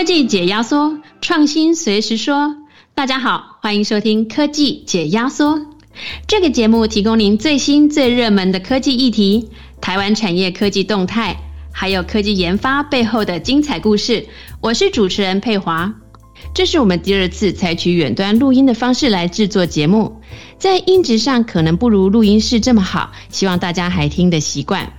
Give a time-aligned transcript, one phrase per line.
[0.00, 2.56] 科技解压缩，创新随时说。
[2.94, 5.60] 大家好，欢迎收听科技解压缩。
[6.26, 11.36] 这个节目提供您最新最热门的科技议题、台湾产业科技动态，
[11.70, 14.26] 还有科技研发背后的精彩故事。
[14.62, 15.92] 我是主持人佩华。
[16.54, 20.22] 这是我们第二次采取远端录音的方式来制作节目，
[20.58, 24.90] 在音质上可能不如录音室这么好，希望大家还听得习惯。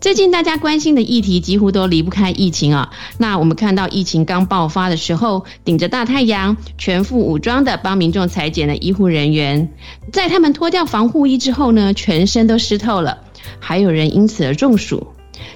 [0.00, 2.90] 最近大家关心的议题几乎都离不开疫情啊。
[3.16, 9.72] 那我们看到疫情刚爆发的时候，顶着大太阳、全副武装的帮民众裁剪的医护人员，
[10.12, 13.18] 在他们脱掉防护衣之后呢，全身都湿透了，
[13.58, 15.06] 还有人因此而中暑。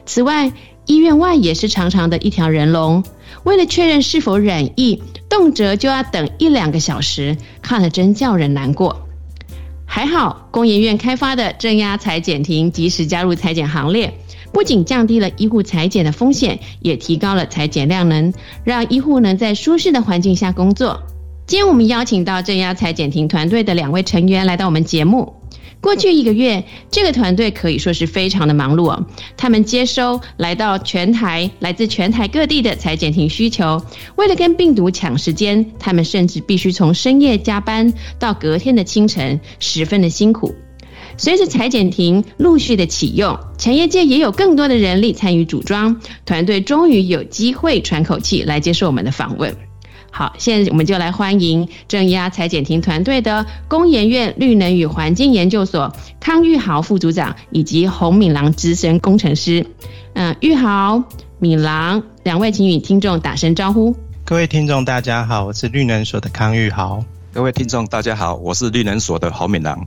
[0.06, 0.50] 此外，
[0.86, 3.05] 医院外也是长长的一条人龙，
[3.45, 9.05] 为了确认是否染疫，动辄就要等一两个小时，看了真叫人难过。
[9.84, 14.19] 还好，工研院开发的正压裁剪亭及时加入裁剪行列。
[14.52, 18.32] 不仅降低了医护裁剪的风险，也提高了裁剪量能，
[18.64, 21.02] 让医护能在舒适的环境下工作。
[21.46, 25.34] 今天我们邀请到正压裁剪庭团队的两位成员来到我们节目。
[25.80, 29.06] 过去一个月，这个团队可以说是非常的忙碌哦。
[29.36, 33.80] 他们接收来到全台来自全台各地的裁剪庭需求，
[34.16, 40.52] 为了跟病毒抢时间，他们甚至必须从深夜加班到隔天的清晨，十分的辛苦。
[41.19, 49.55] 随着裁剪亭陆续的启用，产业界也有更多的人力参与组装，团队终于有机会喘口气来接受我们的访问。
[50.12, 59.66] 好，现在我们就来欢迎正压裁剪亭团队的工研院绿能与环境研究所康玉豪副组长以及洪敏郎资深工程师。
[60.14, 61.03] 嗯，玉豪、
[61.41, 63.94] 敏郎两位，请与听众打声招呼。
[64.25, 67.05] 各位听众，大家好，我是绿能所的康玉豪。
[67.32, 69.84] 各位听众，大家好，我是绿能所的洪敏郎。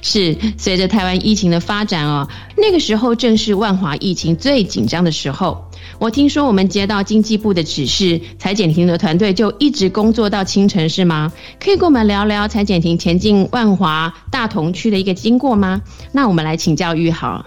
[0.00, 5.68] 是随着台湾疫情的发展哦，那个时候正是万华疫情最紧张的时候。
[5.98, 11.32] 我听说我们接到经济部的指示，裁剪庭的团队就一直工作到清晨，是吗？
[11.60, 15.80] 可以跟我们聊聊裁剪庭前进万华大同区的一个经过吗？
[16.12, 17.44] 那我们来请教玉豪。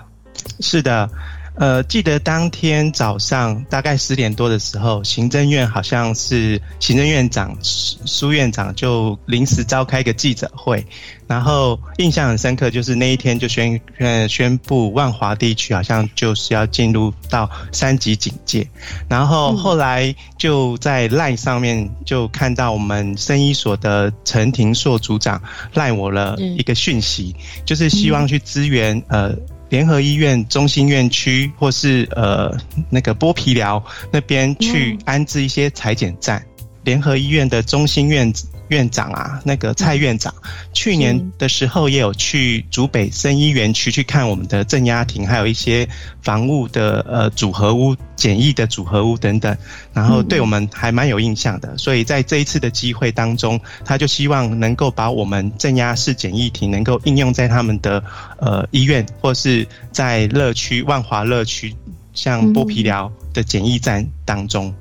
[0.59, 1.09] 是的。
[1.57, 10.85] 呃，记得当天早上大概十点多的时候，行政院好像是行政院长苏院长就临时召开一个记者会，
[11.27, 18.67] 然后印象很深刻，就是那一天就宣呃宣布万华地区好像就是要进入到三级警戒，
[19.07, 25.41] 然后后来就在赖上面就看到我们生医所的陈廷硕组长
[25.73, 27.33] 赖我了一个讯息，
[27.65, 29.33] 就是希望去支援呃。
[29.69, 32.55] 联合医院中心院区，或是呃
[32.89, 36.45] 那个剥皮寮那边去安置一些裁剪站。
[36.83, 38.31] 联合医院的中心院
[38.69, 40.33] 院长啊，那个蔡院长，
[40.73, 45.87] 去年的时候也有去竹北生医园区去看我们的镇压亭，还有一些
[46.21, 49.55] 房屋的呃组合屋、简易的组合屋等等，
[49.93, 51.77] 然后对我们还蛮有印象的。
[51.77, 58.03] 所以在这一次的机会当中，他就希望能够把我们镇压式简易亭能够应用在他们的
[58.37, 61.75] 呃医院，或是在乐区万华乐区，
[62.13, 64.73] 像剥皮寮的简易站当中。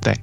[0.00, 0.14] 对，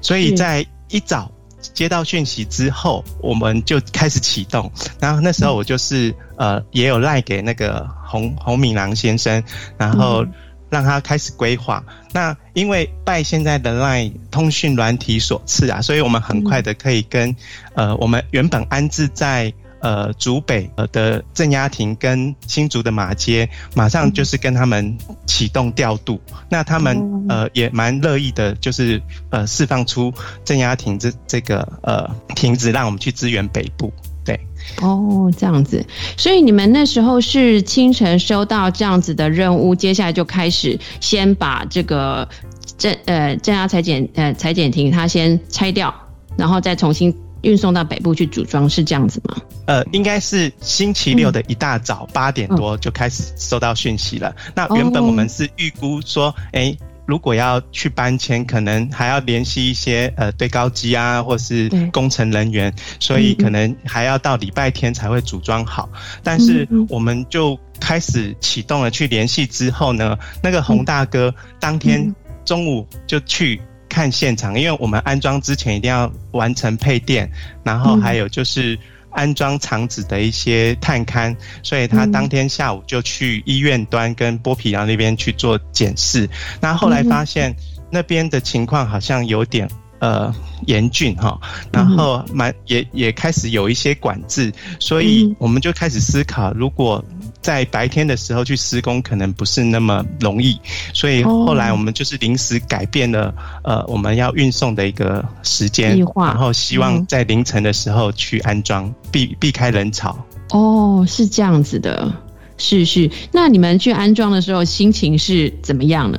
[0.00, 4.70] 所以在一早接到讯息之后，我们就开始启动。
[4.98, 9.42] 然后那时候我就是呃，也有赖给那个洪洪敏郎先生，
[9.76, 10.24] 然后
[10.68, 11.84] 让他开始规划。
[12.12, 17.34] 那因为拜现在的赖通讯软体所赐啊，所以我们很快的可以跟
[17.74, 19.52] 呃，我们原本安置在。
[19.80, 24.96] 呃，竹北呃的镇压亭跟新竹的马街，马上就是跟他们
[25.26, 26.20] 启动调度。
[26.48, 30.12] 那他们呃也蛮乐意的，就是呃释放出
[30.44, 33.92] 镇压亭这这个呃亭子，让我们去支援北部。
[34.22, 34.38] 对，
[34.82, 35.84] 哦，这样子。
[36.16, 42.28] 所以你们那时候是清晨收到这样子的任务，接下来就开始先把这个
[42.76, 45.92] 镇呃镇压裁剪呃裁剪亭它先拆掉，
[46.36, 47.14] 然后再重新。
[47.42, 49.36] 运送到北部去组装是这样子吗？
[49.66, 54.34] 呃，应该是星期六的一大早八点多就开始收到讯息了。
[54.54, 56.76] 那原本我们是预估说，哎，
[57.06, 65.88] 如果要去搬迁，可能还要联系一些呃堆高机啊，或是工程人员，所以可能还要到礼拜天才会组装好。
[66.22, 72.14] 但是我们就开始启动了去联系之后呢，那个洪大哥当天
[72.44, 73.60] 中午就去。
[73.90, 77.30] 看现场，因为我们安装之前一定要完成配电，
[77.64, 78.78] 然后还有就是
[79.10, 86.30] 安装厂址的一些探勘，所以他当天下午就去医院端跟剥皮寮那边去做检视。
[86.60, 87.54] 那后来发现
[87.90, 90.32] 那边的情况好像有点呃
[90.66, 91.38] 严峻哈，
[91.72, 97.04] 然后蛮也也开始有一些管制，所以我们就开始思考，如果
[97.40, 100.58] 在白天的时候去施工可能不是那么容易，
[100.92, 103.34] 所以后来我们就是临时改变了
[103.64, 110.16] 呃我们要运送的一个时间，然后希望在凌晨的时候去安装，避避开人潮。
[110.50, 112.12] 哦，是这样子的，
[112.58, 113.10] 是是。
[113.32, 116.18] 那你们去安装的时候心情是怎么样呢？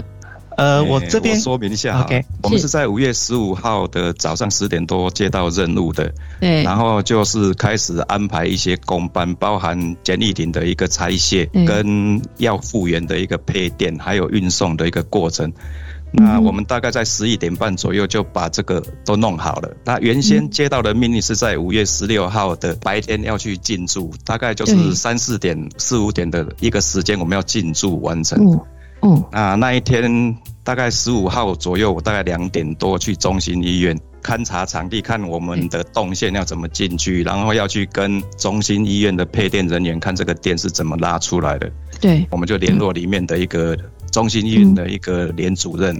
[0.62, 15.52] 呃，我这边说明一下，OK，我们是在五月十五号的早上十点多接到任务的，对，然后就是开始安排一些工班，包含简易艇的一个拆卸，跟要复原的一个配电，还有运送的一个过程。
[16.12, 19.72] 那我们大概在十一点半左右就把这个都弄好了。
[19.84, 28.62] 那原先接到的命令是在五月十六号的白天要去进驻，大概就是三四点、四五点的一个时间，我们要进驻完成。
[29.04, 41.72] 嗯，那那一天大概十五号左右，我大概两点多去中心医院勘察场地，看我们的动线要怎么进去，然后要去跟中心医院的配电人员看这个电是怎么拉出来的。
[42.00, 43.78] 对，我们就联络里面的一个
[44.12, 46.00] 中心医院的一个连主任。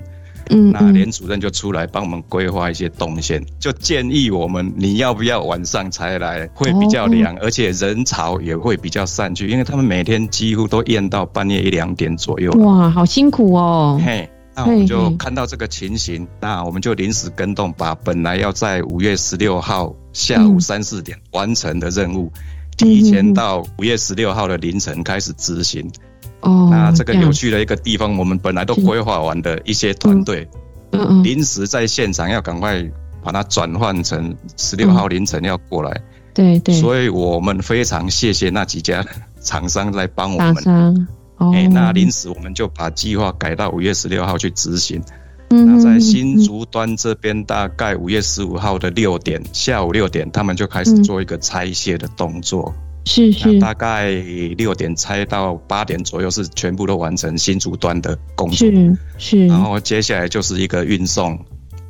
[0.50, 12.52] 嗯，那连主任就出来帮我们规划一些动线，就建议我们你要不要晚上才来，会比较凉，而且人潮也会比较散去，因为他们每天几乎都验到半夜一两点左右。
[12.54, 14.02] 哇，好辛苦哦。
[14.04, 22.32] 嘿，那我们就看到这个情形，那我们就临时跟动，把本来要在五月十六号下午三四点完成的任务，
[22.78, 25.90] 提前到五月十六号的凌晨开始执行。
[26.42, 30.48] 哦，那这个有趣的一个地方，我们本来都规划完的一些团队，
[30.92, 32.84] 嗯嗯，临时在现场要赶快
[33.24, 36.02] 把它转换成十六号凌晨要过来，
[36.34, 39.06] 对对，所以我们非常谢谢那几家
[39.40, 41.08] 厂商来帮我们，
[41.54, 45.02] 哎，那临时我们就把计划改到五月十六号去执行，
[45.50, 52.74] 那在新竹端这边大概五月十五号的六点，下午六点，他们就开始做一个拆卸的动作。
[53.06, 53.32] 是。
[53.32, 54.12] 是，大概
[54.56, 61.38] 六点拆到八点左右是全部都完成新竹端的工作，是是，然后接下来就是一个运送，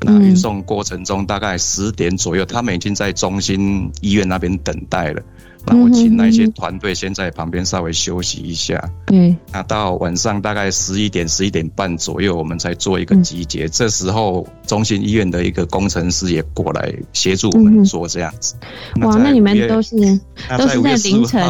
[0.01, 5.21] 那运送过程中大概十点左右，他们已经在中心医院那边等待了。
[5.65, 8.83] 那我请那些团队先在旁边稍微休息一下。
[9.05, 9.35] 对。
[9.51, 13.67] 那到晚上大概十一点、十一点半左右，我们才做一个集结。
[13.67, 18.55] 这时候，中心医院的一个工程师也过来协助我们做这样子。
[19.01, 19.95] 哇，那你们都是
[20.57, 21.43] 都是在凌晨？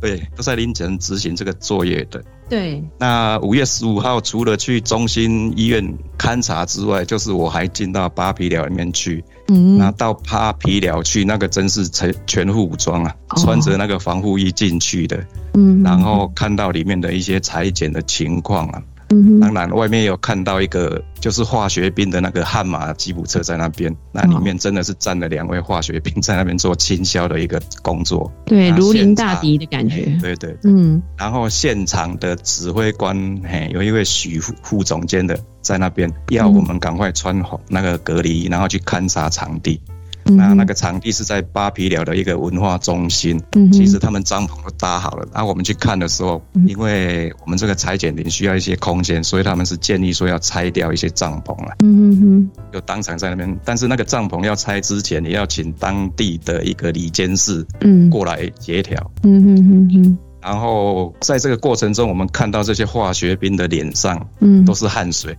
[0.00, 2.22] 对，都在凌晨执行这个作业的。
[2.48, 2.82] 对。
[2.98, 9.24] 那五月十五号，除了去中心医院勘察之外，就是我还进到八皮寮里面去。
[9.48, 15.24] 嗯，那到扒皮寮去，那个真是全全副武装啊，穿着那个防护衣进去的。
[15.54, 18.82] 嗯，然后看到里面的一些裁剪的情况啊。
[19.10, 28.28] 嗯，当然外面有看到一个就是化学兵的那个悍马吉普车在那边，那里面真的是站了两位化学兵在那边做清消的一个工作。
[28.46, 30.18] 对，如临大敌的感觉。
[30.20, 31.00] 对对，嗯。
[31.16, 39.80] 然后现场的指挥官，嘿，有一位许副副总监的在那边，要我们赶快穿好那个隔离衣，然后去勘察场地。
[40.28, 43.40] 那那个场地是在巴皮寮的一个文化中心，
[43.72, 45.24] 其实他们帐篷都搭好了。
[45.32, 51.76] 然后我们去看的时候，因为我们这个裁剪林需要一些空间，所以他们是建议说要拆掉一些帐篷了。
[51.78, 58.98] 嗯嗯嗯，就当场在那边，但是那个帐篷要拆之前，也要请当地的一个里监事嗯过来协调。
[59.22, 60.18] 嗯嗯嗯嗯。
[60.42, 65.38] 然后在这个过程中，我们看到这些化学兵的脸上嗯都是汗水。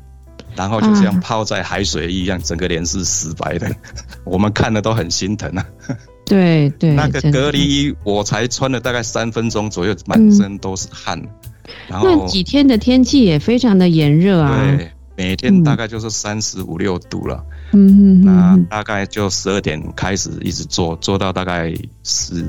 [0.57, 3.71] 然后就像泡在海水一样，整个脸是死白的，
[4.25, 5.65] 我们看了都很心疼啊。
[6.25, 11.21] 对对，那个隔离衣我才穿了大概三分钟左右，满身都是汗。
[11.87, 14.75] 然后那几天的天气也非常的炎热啊。
[14.75, 17.45] 对，每天大概就是三十五六度了。
[17.71, 18.25] 嗯嗯。
[18.25, 21.73] 那大概就十二点开始一直做，做到大概
[22.03, 22.43] 十。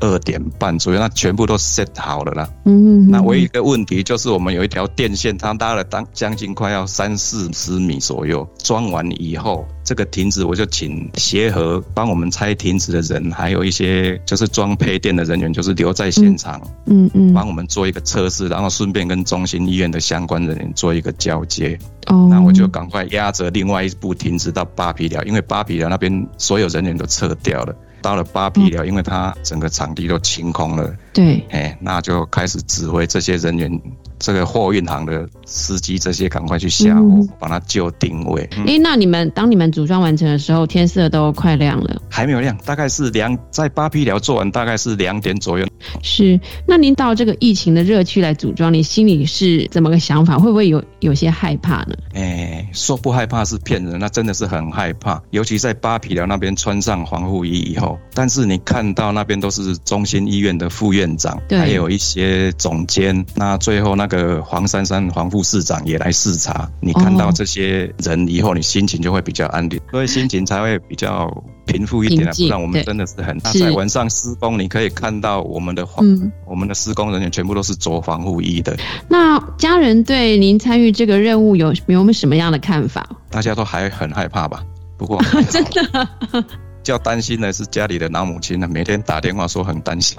[0.00, 2.48] 二点半左右，那全部都 set 好了啦。
[2.64, 8.48] 嗯，那唯一一个问题就是我们有一条电线，它拉了当将近快要三四十米左右。
[8.62, 21.78] 装完以后，这个亭子我就请协和帮我们拆亭子的人，还有一些就是装配电的人员，就是留在现场，嗯嗯，帮我们做一个测试，然后顺便跟中心医院的相关人员做一个交接。
[22.06, 27.74] 哦，那我就赶快压着另外一部亭子到八皮寮，因为八皮寮那边所有人员都撤掉了。
[28.02, 33.80] 到了八匹了，因为他整个场地都清空了，对，哎，那就开始指挥这些人员
[34.20, 38.48] 这个货运行的司机这些赶快去下货，把它就定位。
[38.66, 42.00] 哎，那你们当你们组装完成的时候，天色都快亮了？
[42.08, 45.66] 还没有亮，大概是两在八批寮做完，大概是两点左右。
[46.02, 50.38] 是，那您到这个疫情的热区来组装，你心里是怎么个想法？
[50.38, 51.94] 会不会有有些害怕呢？
[52.12, 55.20] 哎，说不害怕是骗人，那真的是很害怕。
[55.30, 63.24] 尤其在八皮寮那边穿上防护衣以后，但是你看到那边都是中心医院的副院长，还有一些总监。
[63.34, 71.32] 那最后那个黄珊珊黄副市长也来视察，你看到这些人以后，你心情就会比较安定，所以心情才会比较
[71.64, 72.30] 平复一点。
[72.30, 76.04] 不然我们真的是很大在晚上施工，你可以看到我们的防，
[76.46, 78.76] 我们的施工人员全部都是着防护衣的。
[79.08, 83.08] 那家人对您参与这个任务有有没有什么样的看法？
[83.30, 84.62] 大家都还很害怕吧？
[84.98, 86.44] 不过 真的。
[86.90, 90.16] 较担心的是家里的老母亲呢，每天打电话说很担心。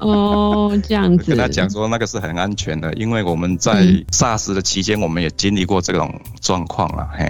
[0.00, 1.24] 哦，这样子。
[1.24, 7.24] 跟他讲说那个是很安全的，因为我们在 SARS 的期间，我们也经历过这种状况了，嘿，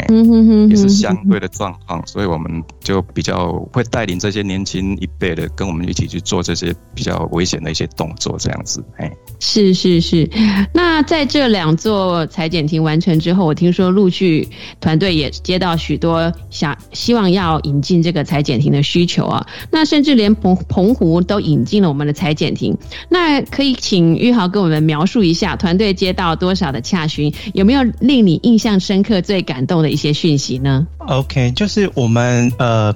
[0.69, 9.11] 也是相对的状况，所以我们就比较会带领这些年轻一辈的跟我们一起去做这些比较危险的一些动作，这样子，嘿。
[9.41, 10.29] 是是是。
[10.73, 14.49] 那在这两座裁剪亭完成之后，我听说陆续
[14.81, 18.55] 团队也接到许多想希望要引进这个裁剪。
[18.75, 22.77] 的需求啊，那甚至连澎澎湖都引进了我们的裁剪亭。
[23.09, 32.95] 那可以请玉豪跟我们描述一下，团队接到多少的洽询，有没有令你印象深刻、最感动的一些讯息呢？OK，就是我们呃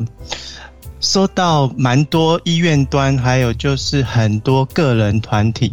[1.01, 5.73] 收到蛮多医院端，还有就是很多个人团体。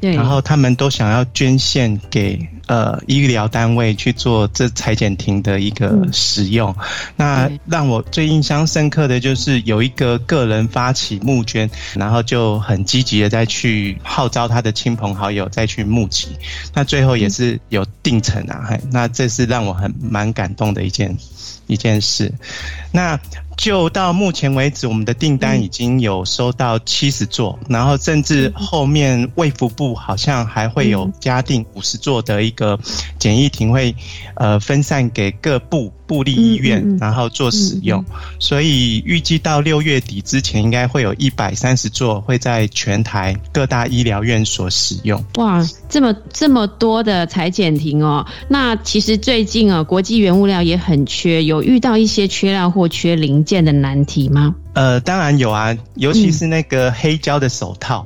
[0.00, 6.74] 然后他们都想要捐献给呃医疗单位去做这裁剪亭的一个使用。
[7.16, 16.28] 那让我最印象深刻的就是有一个个人发起募捐，然后就很积极的再去号召他的亲朋好友再去募集。
[16.72, 21.16] 那最后也是有定成啊，那这是让我很蛮感动的一件
[21.66, 22.32] 一件事。
[22.92, 23.18] 那。
[23.56, 32.80] 就到目前为止，我们的订单已经有收到七十座，然后甚至后面卫福部好像还会有加订五十座的一个
[33.18, 33.94] 简易亭，会
[34.36, 35.92] 呃分散给各部。
[36.06, 38.04] 部立医院，然后做使用，
[38.38, 45.24] 所以预计到六月底之前，应该会有一百三十座会在全台各大医疗院所使用。
[45.36, 48.26] 哇，这么这么多的裁剪亭哦！
[48.48, 54.54] 那其实最近啊，国际原物料也很缺，有遇到一些缺料或缺零件的难题吗？
[54.74, 58.04] 呃，当然有啊，尤其是那个黑胶的手套。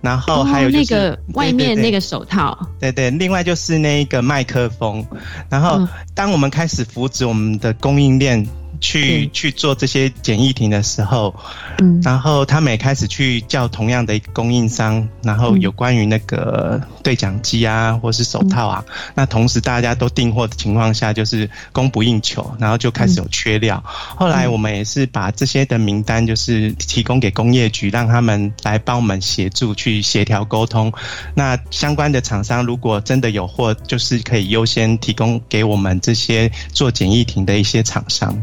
[0.00, 5.06] 然后还有那个外面那个手套，对对，另外就是那个麦克风。
[5.48, 8.46] 然后当我们开始扶植我们的供应链。
[8.80, 11.34] 去去做这些简易亭的时候，
[11.78, 23.82] 嗯，然后他们也开始去叫同样的供应商，然后有关于那个对讲机啊，或是手套啊，那同时大家都订货的情况下，就是供不应求，然后就开始有缺料。
[23.84, 30.92] 后来我们也是把这些的名单，就是提供给工业局，让他们来帮我们协助去协调沟通。
[31.34, 38.36] 那相关的厂商如果真的有货，就是可以优先提供给我们这些做简易亭的一些厂商。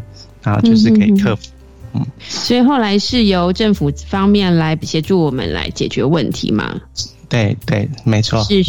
[0.45, 1.49] 啊，就是可以克服，
[1.93, 6.79] 嗯，所以后来是由政府方面来协助我们来解决问题吗？
[7.27, 8.63] 对对，没错，是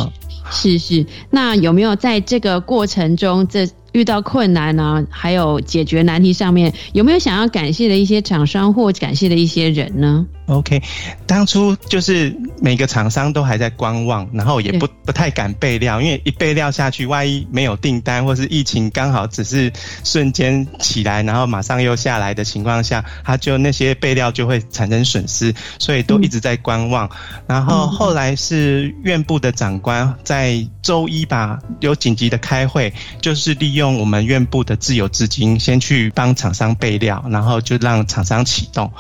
[0.51, 1.07] 是是。
[1.31, 5.05] 那有没有在这个过程中，这遇到困难呢？
[5.11, 10.81] 还有解决难题上面，有没有想要感谢的一些厂商或感谢的一些人呢？OK，
[11.27, 19.73] 当初就是每个厂商都还在观望，然后也不不太敢备料，因为一备料下去，万一没有订单，或是疫情刚好只是
[20.05, 27.11] 瞬间起来，然后马上又下来的情况下，他就那些备料就会产生损失，所以都一直在观望。
[27.49, 38.93] 然后后来是院部的长官在周一吧，有紧急的开会，就是利用我们院部的自有资金，先去帮厂商备料，然后就让厂商启动。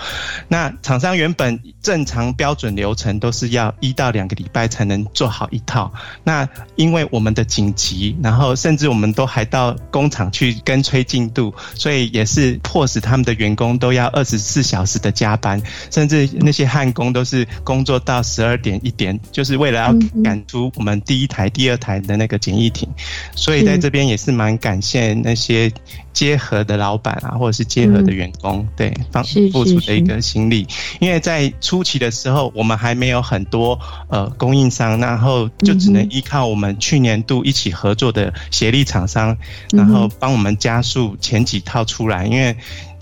[0.49, 5.93] 那厂商原本正常标准流程都是要一到两个礼拜才能做好一套，
[6.25, 22.89] 那因为我们的紧急，然后甚至我们都还到工厂去跟催进度，所以也是迫使他们的员工都要二十四小时的加班，甚至那些焊工都是工作到十二点一点，就是为了要赶出我们第一台、第二台的那个简易艇，
[23.35, 25.71] 所以在这边也是蛮感谢那些。
[26.17, 30.67] 结合的老板啊，或者是结合的员工，对，方付出的一个心力。
[30.99, 39.37] 因为在初期的时候，我们还没有很多呃供应商，然后就只能依靠我们去年度一起合作的协力厂商，
[39.75, 42.25] 然后帮我们加速前几套出来。
[42.25, 42.57] 因为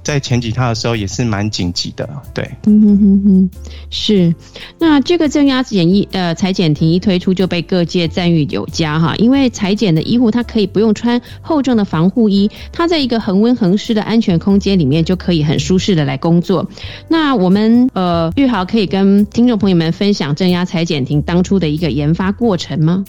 [0.04, 2.48] 在前几套的时候也是蛮紧急的，对。
[2.66, 3.50] 嗯哼哼哼，
[3.90, 4.34] 是。
[4.78, 16.68] 那这个正压检疫呃裁剪庭一推出就被各界赞誉有加哈，因为裁剪的医护他可以不用穿厚重的防护衣，他在一个恒温恒湿的安全空间里面就可以很舒适的来工作。
[17.08, 23.02] 那我们呃玉豪可以跟听众朋友们分享正压裁剪庭当初的一个研发过程吗？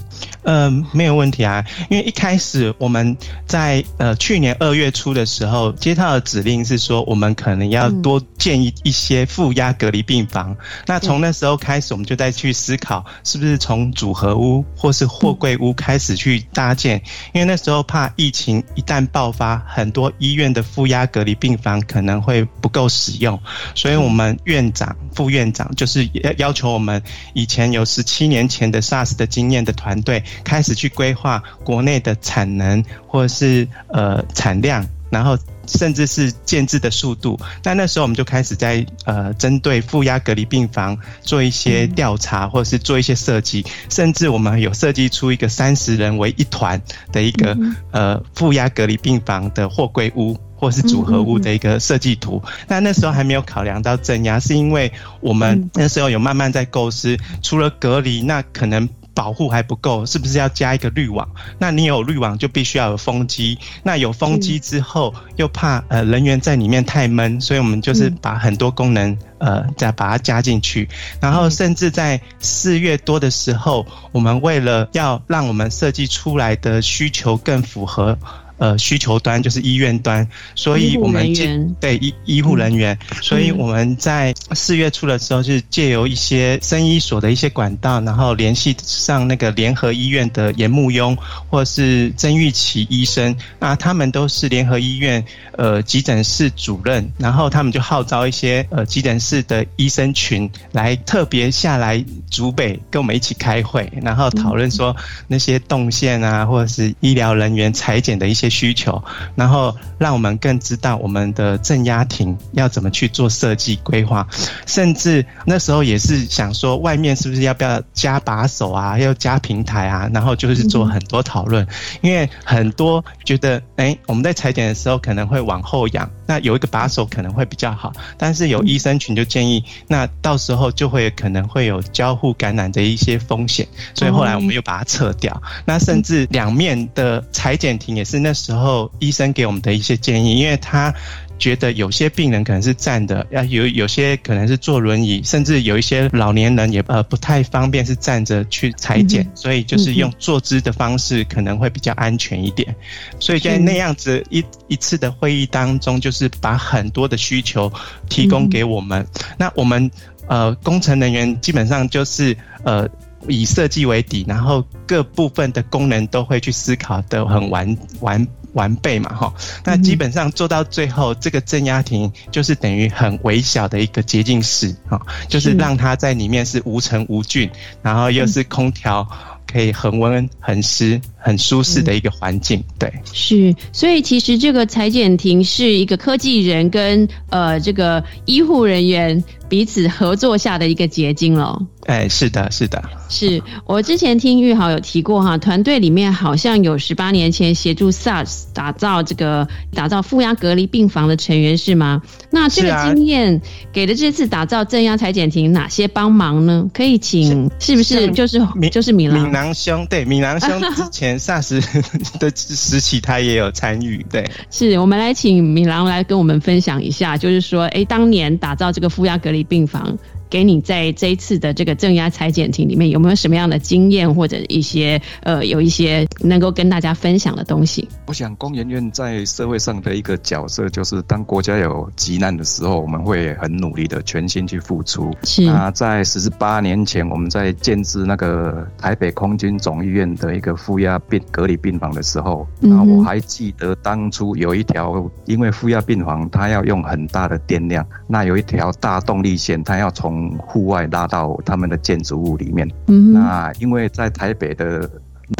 [0.44, 10.56] 嗯，没有问题啊，因为一开始我们在呃去年二月初的时候接到的指令是说，我们可能要多建一一些负压隔离病房。
[10.86, 17.02] 那从那时候开始，我们就在去思考，是不是从组合屋或是货柜屋开始去搭建，
[17.34, 23.40] 因为那时候怕疫情一旦爆发，很多医院的负压隔离病房可能会不够使用，
[23.74, 27.02] 所以我们院长、副院长就是要要求我们
[27.34, 30.24] 以前有十七年前的 SARS 的经验的团队。
[30.44, 35.38] 开始去规划国内的产能，或者是呃产量，然后
[35.68, 37.40] 甚至是建制的速度。
[37.64, 46.82] 那那时候我们就开始在呃针对负压隔离病房做一些调查，或者是做一些设计，甚至我们有设计出一个三十人为一团
[47.12, 47.58] 的一个
[47.92, 52.42] 呃负压隔离病房的货柜屋，或是组合屋的一个设计图。
[52.68, 54.92] 那那时候还没有考量到镇压，是因为
[55.22, 58.88] 我们那时候有慢慢在构思，除了隔离，那可能。
[59.16, 61.28] 保护还不够，是不是要加一个滤网？
[61.58, 63.58] 那你有滤网就必须要有风机。
[63.82, 70.88] 那有风机之后，又怕呃人员在里面太闷，所以我们就是把很多功能呃再把它加进去。
[71.22, 78.18] 然后甚至在四月多的时候，我们为了要让我们设计出来的需求更符合。
[78.58, 81.34] 呃，需求端就是医院端，所以我们
[81.82, 91.18] 对医医护人员，所以我们在四月初的时候，是借由一些生医所的一些管道，然后联系上那个联合医院的严木庸
[91.50, 95.26] 或是曾玉琪医生，那他们都是联合医院
[95.58, 104.96] 呃急诊室主任，然后他们就号召一些呃急诊室的医生群来特别下来竹北跟我们一起开会，然后讨论说
[105.28, 108.45] 那些动线啊，或者是医疗人员裁剪的一些。
[108.50, 109.04] 需求，
[109.36, 114.28] 然后让我们更知道我们的镇压亭要怎么去做设计规划，
[114.68, 121.66] 甚至那时候也是想说，外面是不是要不要加把手啊，要加平台啊，然后就是做很多讨论，
[122.02, 138.35] 因为很多觉得，哎，我们在裁剪的时候可能会往后仰，那有一个把手可能会比较好，但是有医生群就建议，那到时候就会可能会有交互感染的一些风险，所以后来我们又把它撤掉，那甚至两面的裁剪亭也是那。
[138.36, 140.94] 时候医生给我们的一些建议，因为他
[141.40, 152.74] 觉得有些病人可能是站的，要有有些可能是坐轮椅，甚至有一些老年人也呃不太方便是站着去裁剪，所以就是用坐姿的方式可能会比较安全一点。
[153.20, 157.72] 所以在那样子一一次的会议当中，就是把很多的需求
[158.10, 159.06] 提供给我们。
[159.38, 159.90] 那我们
[160.28, 162.88] 呃工程人员基本上就是呃。
[163.28, 169.34] 以设计为底，然后各部分的功能都会去思考的很完完完备嘛，哈。
[169.64, 177.50] 那基本上做到最后，这个镇压亭就是等于很微小的一个洁净室，哈，就是让它在里面是无尘无菌，
[177.82, 179.08] 然后又是空调。
[179.48, 183.56] 可以恒温、恒湿、很舒适的一个环境，对，是。
[183.74, 191.60] 所以其实这个裁剪亭是一个科技人跟呃这个医护人员彼此合作下的一个结晶了。
[191.88, 192.84] 哎，是的，是的。
[193.10, 202.02] 是我之前听玉豪有提过哈，团队里面好像有十八年前协助 SARS 打造这个打造负压隔离病房的成员是吗？
[202.30, 206.68] 那这个经验给了这次打造正压裁剪亭哪些帮忙呢？
[206.74, 208.40] 可以请是不是就是
[208.72, 209.86] 就是米米郎兄？
[209.88, 211.60] 对，米郎兄 之前 SARS
[212.20, 214.06] 的时期他也有参与。
[214.10, 219.98] 对，是我们来请米郎来跟我们分享一下，就是说，哎，当年打造这个负压隔离病房。
[220.36, 227.88] 给你在这一次的这个正压裁剪庭里面有没有什么样的经验或者一些呃有一些能够跟大家分享的东西？
[228.08, 235.10] 我想工研院在社会上的一个角色就是当国家有急难的时候，我们会很努力的全心去付出。
[235.24, 252.70] 是那在十八年前我们在建制那个台北空军总医院的一个负压病隔离病房的时候，那我还记得当初有一条因为负压病房它要用很大的电量，那有一条大动力线它要从从户外拉到他们的建筑物里面。
[252.88, 254.90] 嗯，那因为在台北的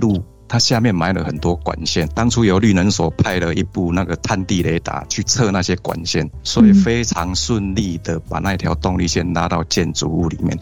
[0.02, 2.08] 路，它下面埋了很多管线。
[2.14, 10.58] 当初由绿能所派了一部那个探地雷达去测那些管线，所以非常顺利的把那条动力线拉到建筑物里面。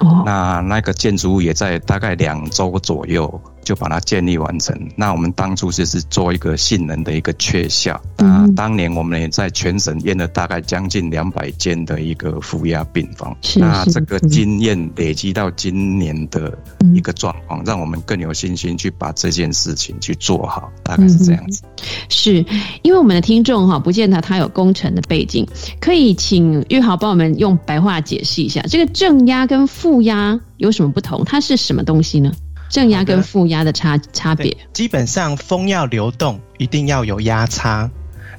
[0.00, 4.76] 哦，那那个建筑物也在大概两周左右就把它建立完成。
[4.96, 8.00] 那我们当初就是做一个性能的一个确效。
[8.16, 13.36] 那当年我们也在全省验了大概将近两百间的一个负压病房。
[13.56, 16.56] 那这个经验累积到今年的
[16.94, 20.70] 一个状况，让我们更有信心去把这件事情去做好。
[20.82, 21.62] 大概是这样子。
[22.08, 22.44] 是
[22.82, 25.46] 因为我们的听众哈，不见得他有工程的背景，
[25.80, 31.24] 可以请玉豪帮我们用白话解释一下，这个正压跟负压有什么不同？
[31.24, 32.32] 它是什么东西呢？
[32.70, 37.90] 正压跟负压的差差别，基本上风要流动，一定要有压差。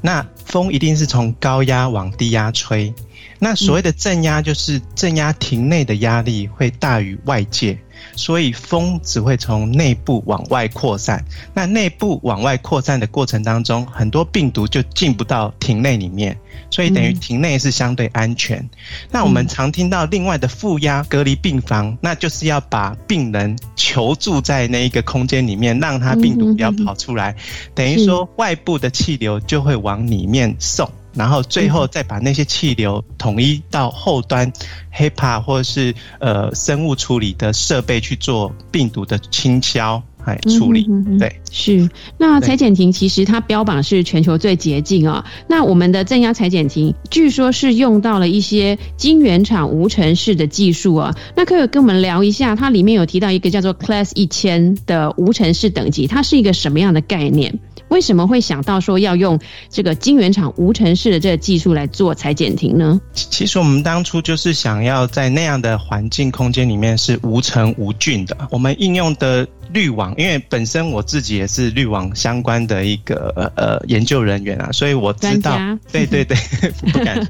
[0.02, 2.92] 那风一定是从高压往低压吹。
[3.38, 7.78] 那所谓的正压，就是正压亭内的压力会大于外界。
[8.16, 16.38] 所以风只会从内部往外扩散，那内部往外扩散的过程当中，很多病毒就进不到庭内里面，
[16.70, 18.68] 所以等于庭内是相对安全。
[19.12, 27.36] 那我们常听到另外的负压隔离病房，那就是要把病人囚住在那一个空间里面，让他病毒不要跑出来，
[27.74, 30.90] 等于说外部的气流就会往里面送。
[31.14, 34.52] 然后最后再把那些气流统一到后端
[34.96, 40.88] ，HEPA 或者是呃生物处理的设备去做病毒的清消还处理。
[41.20, 41.90] 对，是。
[42.18, 45.26] 那裁剪亭其实它标榜是全球最洁净啊。
[45.48, 51.16] 那我们的正压裁剪亭据说是用到了一些晶圆厂无尘室的技术啊。
[51.36, 57.60] 那可以跟我们聊一下，它里面有提到一个叫做 Class 一千的无尘室等级，它是一个什么样的概念？
[57.92, 59.38] 为什么会想到说要用
[59.70, 63.00] 这个晶圆厂无尘室的这个技术来做裁剪亭呢？
[63.14, 68.38] 其实我们当初就是想要在那样的环境空间里面是无尘无菌的。
[68.50, 75.58] 我们应用的滤网，因为本身我自己也是滤网相关的一个呃研究人员啊，所以我知道，
[75.92, 76.38] 对对对，
[76.92, 77.28] 不敢。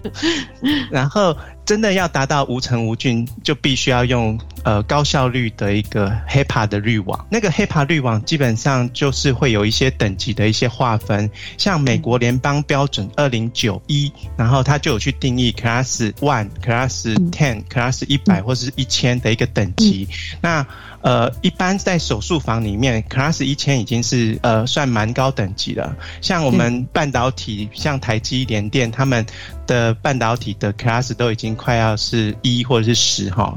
[0.90, 1.36] 然后。
[1.64, 7.26] 真的要达到无尘无菌，就必须要用呃高效率的一个 HEPA 的滤网。
[7.30, 20.10] 那个 HEPA 滤网基本上就是会有一些等级的一些划分，像美国联邦标准二零九一，然后它就有去定义 Class One、Class Ten、Class 一百或是一千的一个等级。
[20.42, 20.66] 那
[21.04, 25.96] 呃，一般在手术房里面，Class 一千已经是呃算蛮高等级了。
[26.22, 29.26] 像我们半导体，像台积、联电他们。
[29.68, 33.56] 的半导体的 class 都已经快要是一或者是十哈，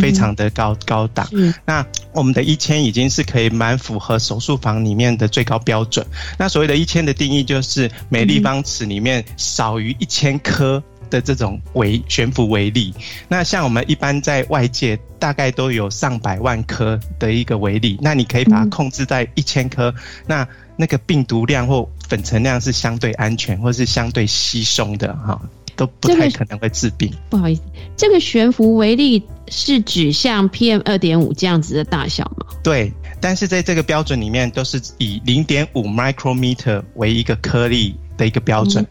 [0.00, 1.28] 非常的高高档。
[1.64, 6.04] 那我们的一千已经是可以蛮符合手术房里面的最高标准。
[6.36, 10.82] 那所谓的一千的定义就是每立方尺里面少于一千颗
[11.14, 12.92] 的这种微悬浮微粒。
[13.28, 19.94] 那像我们一般在外界大概都有上百万颗的一个微粒，那你可以把它控制在一千颗。
[20.26, 20.46] 那
[20.76, 25.40] 那个病毒量或粉尘量是相对安全，或是相对稀松的哈，
[25.76, 27.12] 都不太可能会致病。
[27.30, 27.62] 不好意思，
[27.96, 32.46] 这个悬浮微粒是指像 PM 二点五这样子的大小吗？
[32.64, 38.84] 对，但是在这个标准里面都是以零点五 micrometer 为一个颗粒的一个标准，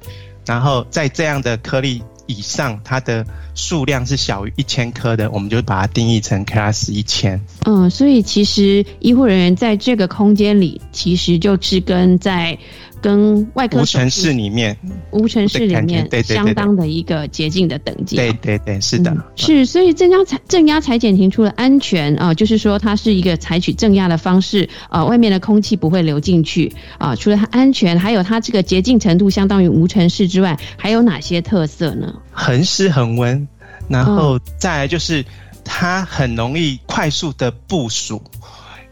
[0.45, 2.01] 然后在这样的颗粒。
[2.25, 7.41] 以上它的数量是小于一千颗的，我们就把它定义成 Class 一千。
[7.65, 12.57] 嗯，所以其实医护人员在这个空间里，其实就是跟在。
[13.03, 14.75] 跟外科无尘室里面，
[15.11, 18.15] 无尘室里面相当的一个洁净的等级。
[18.15, 19.65] 对对对，是的，是。
[19.65, 27.13] 所以正压裁正压裁剪庭除了安全啊，就是说它是一个采取正压的方式啊，外面的空气不会流进去啊。
[27.13, 32.15] 除了它安全，还有它这个洁净程度相当于无尘室之外，还有哪些特色呢？
[32.31, 33.45] 恒湿恒温，
[33.89, 35.25] 然后再来就是
[35.65, 38.23] 它很容易快速的部署。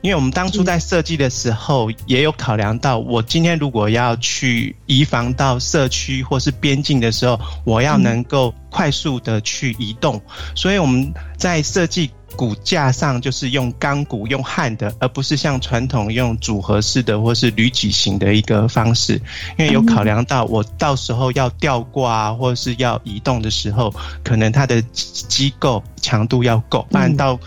[0.01, 10.19] 因为我们当初在设计的时候，也有考量到，我今天如果要去移防到社区或是边境的时候，我要能够快速的去移动，
[10.55, 19.21] 所以我们在设计骨架上就是用钢骨、用焊的，而不是像传统用组合式的或是铝矩形的一个方式。
[19.59, 27.39] 因为有考量到，我到时候要吊挂啊或者是要移动的时候，可能它的机构强度要够，不然到。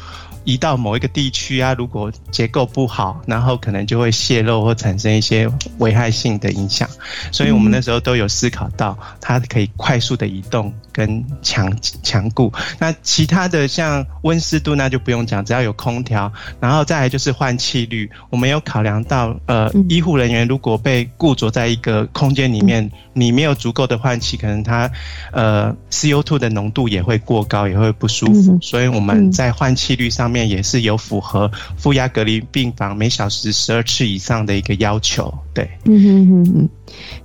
[0.45, 6.89] 移到某一个地区啊，如果结构不好，然后可能就会泄漏或产生一些危害性的影响。
[7.33, 11.71] 所以我们那时候都有思考到，它可以快速的移动跟强
[12.03, 12.51] 强固。
[12.79, 18.11] 那其他的像温湿度那就不用讲，只要有空调，然后再来就是换气率。
[18.31, 24.91] 我们有考量到，呃，医护人员如果被固着在一个空间里面，你没有足够的换气，可能他
[25.33, 28.59] 呃 CO2 的浓度也会过高，也会不舒服。
[28.61, 30.31] 所以我们在换气率上。
[30.35, 36.69] 面也是有符合负压隔离病房每小时十二次以上的一个要求，对，嗯哼哼哼，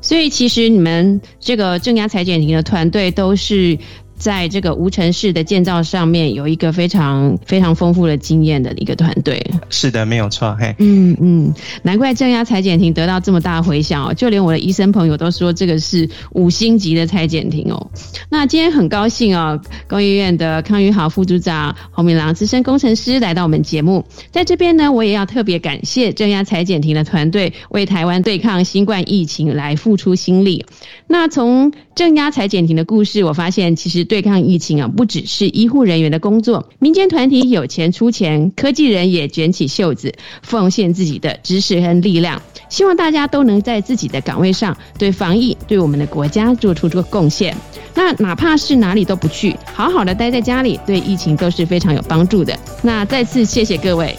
[0.02, 3.78] 所以其实你们这个正压裁剪庭的团队都是
[4.20, 9.44] 在这个无尘室的建造上面有一个非常非常丰富的经验的一个团队。
[9.70, 10.56] 是的，没有错。
[10.60, 17.90] 嘿，嗯嗯，难怪正压裁剪庭得到这么大回响哦，就连我的医生朋友都说这个是五星级的裁剪庭哦。
[18.30, 30.66] 那今天很高兴哦，工业院的康宇豪副组长洪明郎资深工程师来到我们节目，在这边呢，我也要特别感谢正压裁剪庭的团队为台湾对抗新冠疫情来付出心力。
[31.08, 42.42] 那从正压裁剪庭的故事，我发现其实对抗疫情啊，不只是医护人员的工作，民间团体有钱出钱，科技人也卷起袖子，奉献自己的知识和力量。
[42.68, 47.56] 希望大家都能在自己的岗位上，对防疫、对我们的国家做出这个贡献。
[47.94, 52.58] 那哪怕是哪里都不去，好好的待在家里，对疫情都是非常有帮助的。
[52.82, 54.18] 那再次谢谢各位，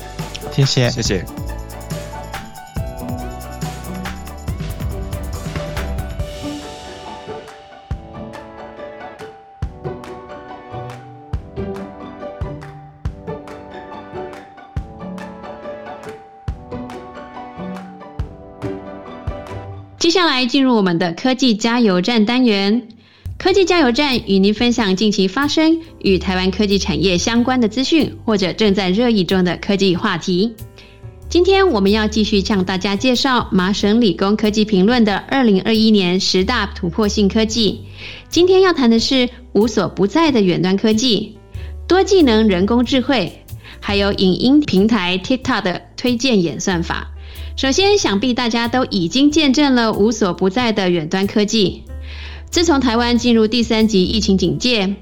[0.52, 1.39] 谢谢，谢谢。
[20.46, 22.88] 进入我们的科技加油站单元。
[23.38, 30.54] 科技加油站与您分享近期发生与台湾科技产业相关的资讯，或者正在热议中的科技话题。
[31.30, 37.80] 今天我们要继续向大家介绍麻省理工科技评论的二零二一年十大突破性科技。
[38.28, 41.38] 今天要谈的是无所不在的远端科技、
[41.86, 43.32] 多技能人工智慧，
[43.78, 47.12] 还有影音平台 TikTok 的推荐演算法。
[47.60, 51.82] 首先，想必大家都已经见证了无所不在的远端科技。
[52.48, 54.96] 自从台湾进入第三级疫情警戒，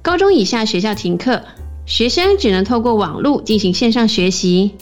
[0.00, 1.42] 高中以下学校停课，
[1.86, 4.76] 学生只能透过网络进行线上学习。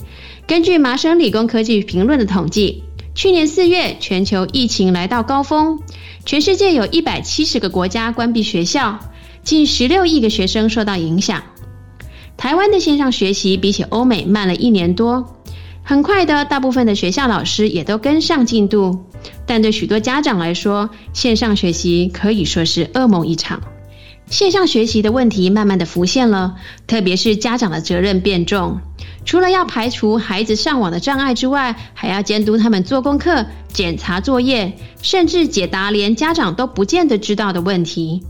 [0.46, 2.82] 根据麻省理工科技评论的统计，
[3.14, 5.80] 去年四月全球疫情来到高峰，
[6.26, 8.98] 全世界有一百七十个国家关闭学校，
[9.42, 11.42] 近十六亿个学生受到影响。
[12.36, 15.38] 台湾的线上学习比起欧美慢了一年多。
[15.84, 19.04] 很快的，大部分的学校老师也都跟上进度，
[19.46, 23.60] 但对许多家长来说，线上学习可以说是噩梦一场。
[24.28, 26.54] 线上学习的问题慢慢的浮现了，
[26.86, 28.80] 特别是家长的责任变重，
[29.26, 38.22] 除了要排除孩子上网的障碍之外，还要监督他们做功课、检查作业，甚至解答连家长都不见得知道的问题。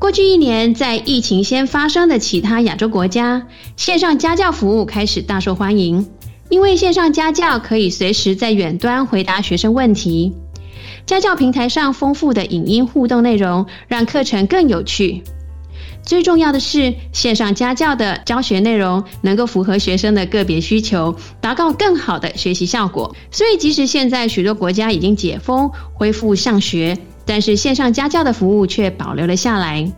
[0.00, 6.08] 过去一年，在疫情先发生的其他亚洲国家，线上家教服务开始大受欢迎。
[6.52, 10.34] 因为线上家教可以随时在远端回答学生问题，
[11.06, 15.22] 家教平台上丰富的影音互动内容让课程更有趣。
[16.02, 23.16] 最重要的是，线上家教的教学内容能够符合学生的个别需求，达到更好的学习效果。
[23.30, 29.90] 所以，即使现在许多国家已经解封恢复上学，但是线上家教的服务却保留了下来。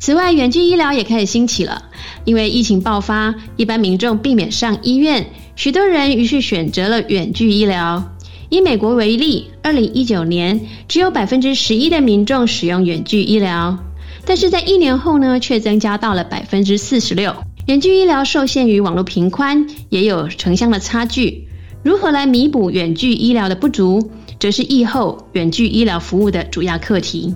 [0.00, 1.84] 此外，远距医疗也开始兴起了，
[2.24, 5.24] 因为疫情爆发，一般民众避免上医院。
[5.54, 8.10] 许多人于是选择了远距医疗。
[8.48, 13.78] 以美国为例，二零一九年只有百分之十一的民众使用远距医疗，
[14.26, 17.34] 但是在一年后呢，却增加到了百分之四十六。
[17.66, 21.48] 远距医疗受限于网络频宽，也有城乡的差距。
[21.82, 27.34] 如何来弥补远距医疗的不足，则是疫后远距医疗服务的主要课题。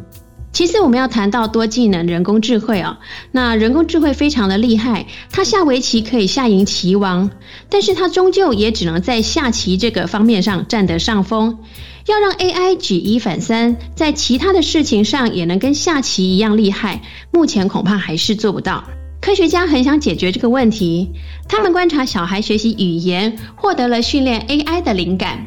[0.56, 2.96] 其次，我们要谈到多技能人工智慧哦。
[3.30, 7.30] 那人工智慧非常的厉害，它下围棋可以下赢棋王，
[7.68, 11.58] 但是它终究也只能在下棋这个方面上占得上风。
[12.06, 18.82] 要让 AI 举一反三，在其他的事情上也能跟下棋一样厉害，目前恐怕还是做不到。
[19.20, 21.10] 科学家很想解决这个问题，
[21.50, 25.46] 他们观察小孩学习语言，获得了训练 AI 的灵感。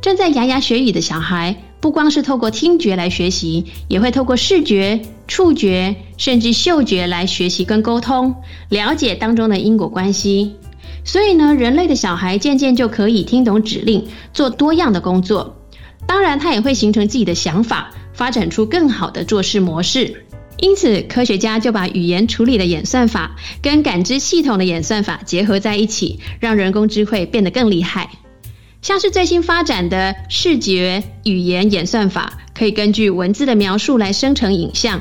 [0.00, 1.54] 正在牙牙学语的小孩。
[1.80, 8.34] 不光是透过听觉来学习，也会透过视觉、触觉，甚至嗅觉来学习跟沟通，
[8.68, 10.56] 了解当中的因果关系。
[11.04, 15.56] 所以呢，人类的小孩渐渐就可以听懂指令，做多样的工作。
[16.06, 20.24] 当然，他也会形成自己的想法，发展出更好的做事模式。
[20.58, 28.10] 因此，科学家就把语言处理的演算法跟感知系统的演算法结合在一起，让人工智慧变得更厉害。
[28.80, 35.00] 像是最新发展的视觉语言演算法，可以根据文字的描述来生成影像。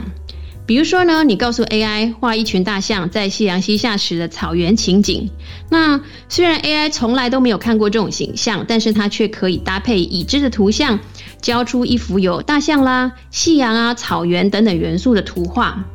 [0.66, 5.30] 比如说呢，你告诉 AI 画一群大象在夕阳西下时的草原情景，
[5.70, 11.00] 那虽然 AI 从来都没有看过这种形象，但是它却可以搭配已知的图像，
[11.42, 15.86] 交出一幅有大象啦、夕阳啊、草原等等元素的图画。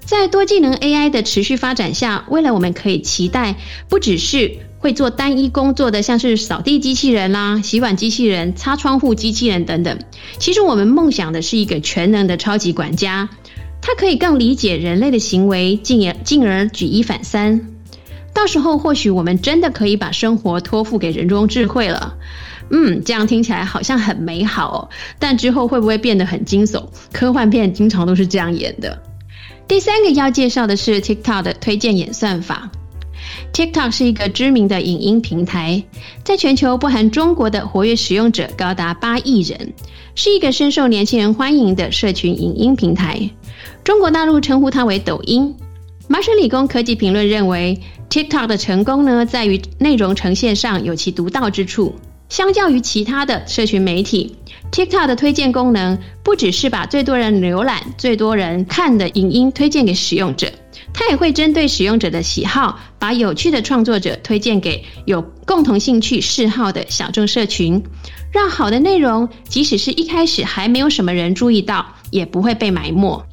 [0.00, 3.56] 在多技能 AI 的持续发展下，未来我们可以期待
[3.88, 4.58] 不只是。
[4.84, 9.98] 会做单一工作的，像是扫地机器人啦、洗碗机器人、擦窗户机器人等等。
[10.38, 13.30] 其实我们梦想的是一个全能的超级管家，
[13.80, 17.62] 它可以更理解人类的行为，进而进而举一反三。
[18.34, 22.16] 到时候或许我们真的可以把生活托付给人工智慧了。
[22.70, 26.84] 嗯，这样听起来好像很美好哦，但之后会不会变得很惊悚？
[27.10, 29.00] 科幻片经常都是这样演的。
[29.66, 32.70] 第三个要介绍的是 TikTok 的推荐演算法。
[33.54, 35.80] TikTok 是一个知名的影音平台，
[36.24, 39.72] 在全球不含中国的活跃使用者高达八亿人，
[40.16, 43.30] 是一个深受年轻人欢迎的社群影音平台。
[43.84, 45.54] 中国大陆称呼它为抖音。
[46.08, 51.94] 麻省理工科技评论认为，TikTok 的成功呢，在于内容呈现上有其独到之处。
[52.28, 54.36] 相较于其他的社群媒体
[54.72, 60.50] ，TikTok 的推荐功能不只是把最多人浏览、最多人看的影音推荐给使用者，
[60.92, 67.84] 它也会针对使用者的喜好，把有趣的创作者推荐给有共同兴趣嗜好的小众社群，
[68.32, 73.24] 让好的内容即使是一开始还没有什么人注意到，也不会被埋没。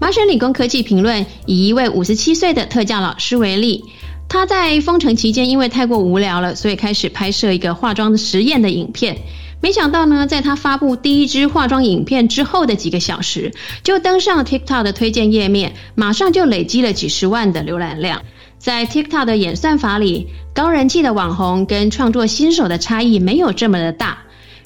[0.00, 3.84] 麻省理工科技评论以一位五十七岁的特教老师为例。
[4.32, 9.18] 他在封城期间，因为太过无聊了，所以开始拍摄一个化妆的实验的影片。
[9.60, 18.22] 没想到呢，在他发布第一支化妆影片之后的几个小时，就登上 TikTok 的推荐页面，马上就累积了几十万的浏览量。
[18.56, 24.18] 在 TikTok 的演算法里，高人气的网红跟创作新手的差异没有这么的大。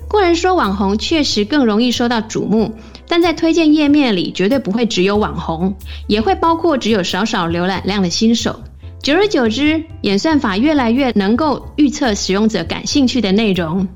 [0.09, 2.75] 固然说网红确实更容易受到瞩目，
[3.09, 5.75] 但在推荐页面里绝对不会只有网红，
[6.07, 8.61] 也会包括只有少少浏览量的新手。
[9.05, 13.87] 久而久之，演算法越来越能够预测使用者感兴趣的内容，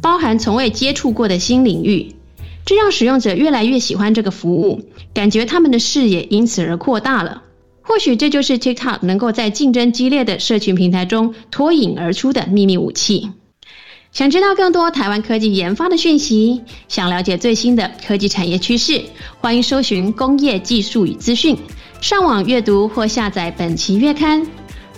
[0.00, 2.14] 包含从未接触过的新领域，
[2.64, 4.80] 这让使用者越来越喜欢这个服务，
[5.12, 7.42] 感觉他们的视野因此而扩大了。
[7.82, 13.32] 或许这就是 TikTok 能够在竞争激烈的社群平台中脱颖而出的秘密武器。
[14.12, 19.02] 想知道更多台湾科技研发的讯息，想了解最新的科技产业趋势，
[19.40, 21.54] 欢迎搜寻工业技术与资讯。
[22.04, 24.46] 上网阅读或下载本期月刊。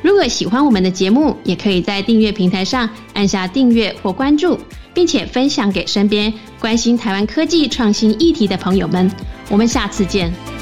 [0.02, 4.58] 如果喜欢我们的节目，也可以在订阅平台上按下订阅或关注，
[4.92, 9.08] 并且分享给身边关心台湾科技创新议题的朋友们。
[9.48, 10.55] 我们下次见。